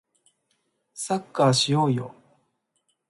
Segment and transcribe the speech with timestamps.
[0.95, 2.11] サッカーしようよ